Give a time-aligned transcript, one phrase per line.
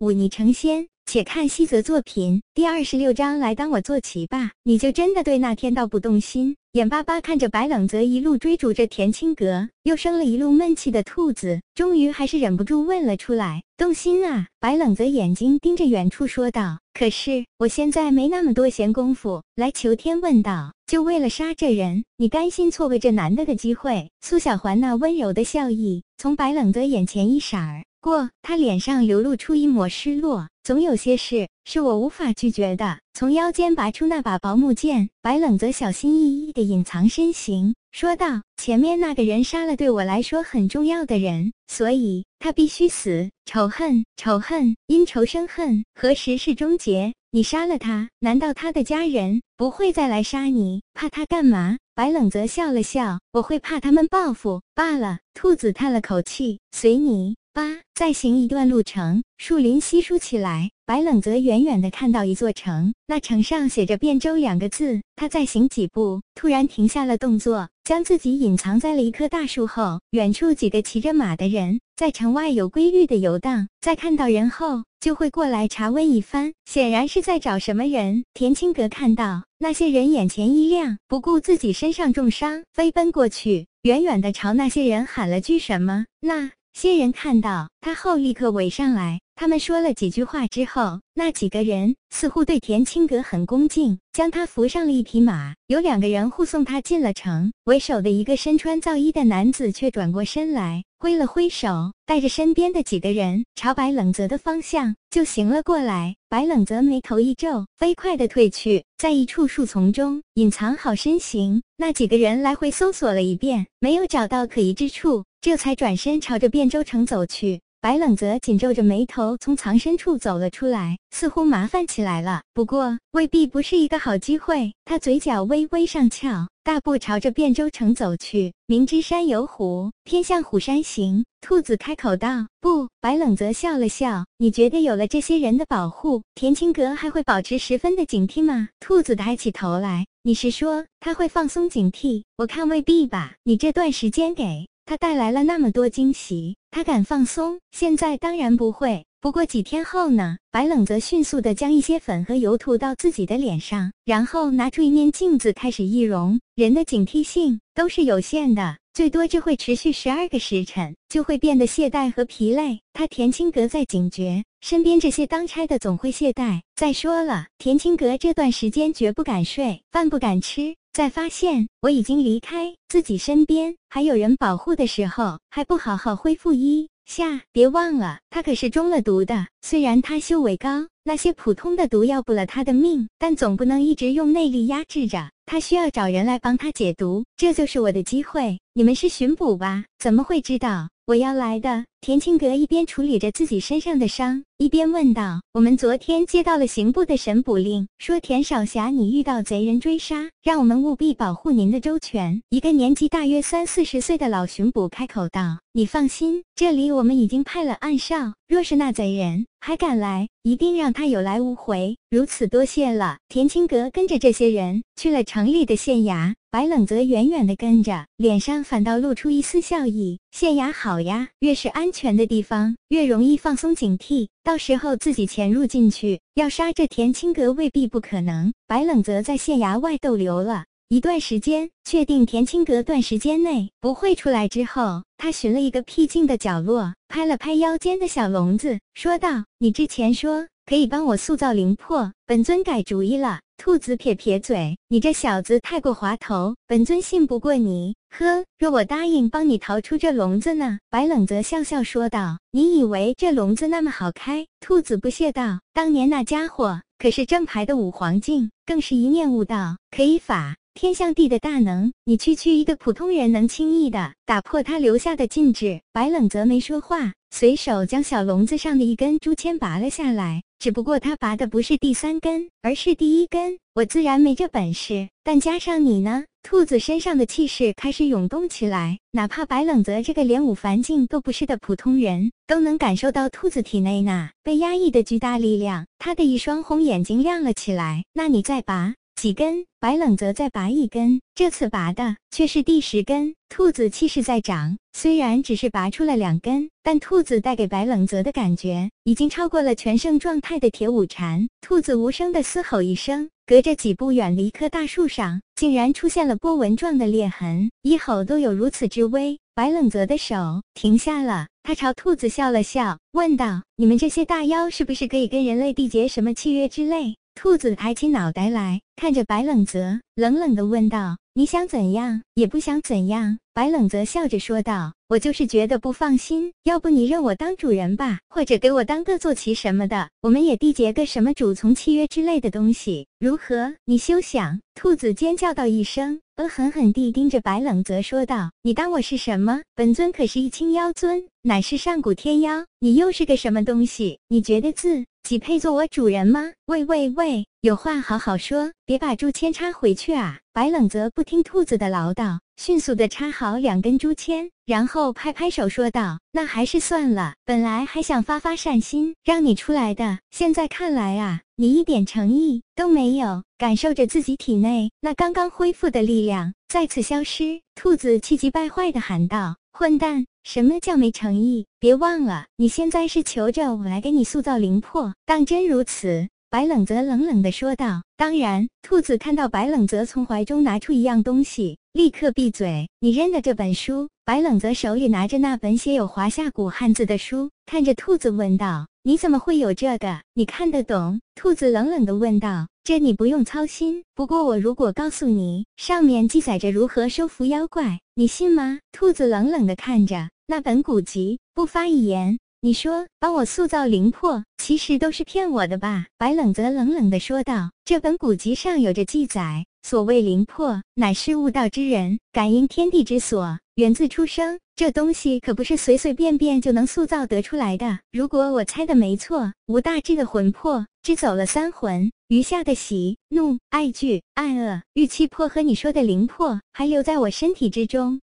[0.00, 0.88] 忤逆成仙。
[1.06, 4.52] 且看西泽作品第二十六章，来当我坐骑吧。
[4.62, 6.56] 你就真的对那天道不动心？
[6.74, 30.48] 眼巴巴看着白冷泽一路追逐着田青阁，又生了一路闷气的兔子，终于还是忍不住问了出来：“动心啊？”白冷泽眼睛盯着远处说道：“可是我现在没那么多闲工夫。”来求天问道：“就为了杀这人，你甘心错过这难得的机会？”苏小环那温柔的笑意从白冷泽眼前一闪而过，他脸上流露出一抹失落。
[30.62, 32.98] 总有些事是我无法拒绝的。
[33.12, 43.30] 从腰间拔出那把薄木剑，白冷泽小心翼翼地隐藏身形，说道：“前面那个人杀了对我来说很重要的人，所以他必须死。
[43.44, 47.12] 仇恨，仇恨，因仇生恨，何时是终结？
[47.32, 50.82] 你杀了他，难道他的家人不会再来杀你？
[50.94, 60.70] 怕他干嘛？”白冷泽笑了笑：“我会怕他们报复罢了。”兔子叹了口气：“随你。”八，再行一段路程，树林稀疏起来。
[60.86, 65.02] 白冷泽远远的看到一座城，那城上写着“汴州”两个字。
[65.16, 70.00] 他再行几步，突然停下了动作，将自己隐藏在了一棵大树后。
[70.10, 78.24] 远处几个骑着马的人在城外有规律的游荡，在看到人后就会过来查问一番，显然是在找什么人。
[78.32, 86.06] 田青阁看到那些人，眼前一亮，不顾自己身上重伤，飞奔过去，远远的朝那些人喊了句什么。
[86.20, 86.52] 那。
[86.72, 89.20] 些人看到他后，立刻围上来。
[89.34, 95.54] 他们说了几句话之后，那几个人似乎对田青阁很恭敬，将他扶上了一匹马。
[95.66, 106.16] 有两个人护送他进了城，为首的一个身穿皂衣的男子却转过身来，挥了挥手，带着身边的几个人朝白冷泽的方向就行了过来。
[106.28, 111.62] 白冷泽眉头一皱，飞快地退去，在一处树丛中隐藏好身形。
[111.78, 117.60] 那几个人来回搜索了一遍，没有找到可疑之处，这才转身朝着汴州城走去。
[117.80, 122.42] 白冷泽紧皱着眉头从藏身处走了出来，似乎麻烦起来了。
[122.52, 124.74] 不过未必不是一个好机会。
[124.84, 128.52] 他嘴角微微上翘，大步朝着汴州城走去。
[128.66, 131.24] 明知山有虎，偏向虎山行。
[131.40, 142.24] 兔子开口道：“不。”白冷泽笑了笑：“你觉得有了这些人的保护，田青阁还会保持十分的警惕吗？”兔子抬起头来：“你是说他会放松警惕？
[142.36, 143.36] 我看未必吧。
[143.44, 147.60] 你这段时间给他带来了那么多惊喜。”他敢放松？
[147.70, 149.06] 现在当然不会。
[149.20, 150.38] 不过几天后呢？
[150.50, 156.40] 白冷则迅速地将一些粉和油涂到自己的脸上，然后拿出一面镜子开始易容。
[156.56, 162.80] 人的警惕性都是有限的，最多只会持续十二个时辰，就会变得懈怠和疲累。
[162.92, 166.60] 他田青阁在警觉，身边这些当差的总会懈怠。
[166.74, 170.74] 再说了，田青阁这段时间绝不敢睡，饭不敢吃。
[170.92, 177.42] 在发现我已经离开自己身边，还有人保护的时候，还不好好恢复一下。
[177.52, 179.46] 别忘了，他可是中了毒的。
[179.62, 185.30] 虽然他修为高，那些普通的毒要不了他的命，但总不能一直用内力压制着。
[185.50, 188.60] 他需要找人来帮他解毒，这就是我的机会。
[188.72, 189.84] 你们是巡捕吧？
[189.98, 191.86] 怎么会知道我要来的？
[192.02, 211.98] 田青阁一边处理着自己身上的伤，一边问道：“我们昨天接到了刑部的审捕令，说田少侠你遇到贼人追杀，让我们务必保护您的周全。”一个年纪大约三四十岁的老巡捕开口道：“你放心，这里我们已经派了暗哨，若是那贼人还敢来，一定让他有来无回。
[212.08, 216.32] 如此多谢了。”田青阁跟着这些人去了城里的县衙。
[216.52, 220.18] 白冷则远远地跟着，脸上反倒露出一丝笑意。
[220.32, 224.28] 县衙好呀，越是安安全的地方，越容易放松警惕。
[224.44, 228.52] 到时候自己潜入进去，要杀这田青阁未必不可能。
[228.68, 247.94] 白冷则在县衙外逗留了一段时间，确定田青阁段时间内不会出来之后，他寻了一个僻静的角落，拍了拍腰间的小笼子，说道：“你之前说可以帮我塑造灵魄，本尊改主意了。”兔子撇撇嘴：“你这小子太过滑头，本尊信不过你。
[248.08, 261.92] 呵，若我答应帮你逃出这笼子呢？”白冷则笑笑说道：“你以为这笼子那么好开？”兔子不屑道：“当年那家伙可是正牌的五黄境，更是一念悟道，可以法天象地的大能。
[262.04, 270.42] 你区区一个普通人，能轻易的打破他留下的禁制？”白冷泽没说话，随手将小笼子上的一根竹签拔了下来。
[270.58, 273.58] 只不过他拔的不是第三根，而是第一根。
[273.74, 276.24] 我自然没这本事，但加上你呢？
[276.42, 285.86] 兔子身上的气势开始涌动起来，哪怕白冷泽这个连五凡境都不是的普通人，都能感受到兔子体内那被压抑的巨大力量。
[285.98, 288.04] 他的一双红眼睛亮了起来。
[288.14, 288.94] 那你再拔。
[289.16, 289.66] 几根？
[289.78, 293.34] 白冷泽再拔一根，这次拔的却是第十根。
[293.48, 301.48] 兔子气势在长，虽然只是拔出了两根，但兔子带给白冷泽的感觉已经超过了全盛状态的铁舞蝉。
[301.60, 309.38] 兔子无声的嘶吼一声，隔着几步远离一棵大树上，竟然出现了波纹状的裂痕，一吼都有如此之威。
[309.54, 322.22] 白冷泽的手停下了，他朝兔子笑了笑，问道：“你们这些大妖是不是可以跟人类缔结什么契约之类？”兔子抬起脑袋来看着白冷泽，冷冷的问道：“你想怎样？
[322.34, 333.74] 也不想怎样。”白冷泽笑着说道：“我就是觉得不放心，要不你认我当主人吧，或者给我当个坐骑什么的，我们也缔结个什么主从契约之类的东西，如何？
[333.86, 339.60] 你休想！”兔子尖叫道一声，恶狠狠地盯着白冷泽说道：“你当我是什么？
[339.74, 344.18] 本尊可是一清妖尊，乃是上古天妖，你又是个什么东西？
[344.28, 346.52] 你觉得自？”己配做我主人吗？
[346.66, 350.40] 喂喂喂，有话好好说，别把竹签插回去啊！
[350.52, 371.66] 白冷泽不听兔子的唠叨，迅速的插好两根竹签，然后拍拍手说道：“那还是算了，本来还想发发善心让你出来的，现在看来啊，你一点诚意都没有。”感受着自己体内那刚刚恢复的力量再次消失，兔子气急败坏的喊道：“混蛋！”什么叫没诚意？
[371.78, 375.14] 别忘了，你现在是求着我来给你塑造灵魄。
[375.26, 376.28] 当真如此？
[376.50, 378.02] 白冷泽冷冷地说道。
[378.16, 382.88] 当然，兔子看到白冷泽从怀中拿出一样东西，立刻闭嘴。
[382.98, 384.08] 你认得这本书？
[384.24, 390.22] 白冷泽手里拿着那本写有华夏古汉字的书，看着兔子问道：“你怎么会有这个？
[390.34, 392.66] 你看得懂？”兔子冷冷地问道。
[392.82, 394.02] 这你不用操心。
[394.16, 398.80] 不过我如果告诉你，上面记载着如何收服妖怪，你信吗？
[398.90, 402.40] 兔子冷冷地看着那本古籍，不发一言。
[402.62, 406.08] 你说帮我塑造灵魄，其实都是骗我的吧？
[406.18, 407.70] 白冷泽冷冷地说道。
[407.86, 414.58] 这本古籍上有着记载，所谓灵魄，乃是悟道之人感应天地之所，源自出生。
[414.76, 418.00] 这东西可不是随随便便就能塑造得出来的。
[418.12, 428.18] 如果我猜的没错，吴大志的魂魄只走了三魂，余下的喜、怒、爱、惧、爱、恶、欲、气魄和你说的灵魄还留在我身体之中。